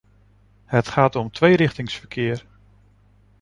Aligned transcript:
Het 0.65 0.87
gaat 0.87 1.15
om 1.15 1.31
tweerichtingsverkeer. 1.31 2.45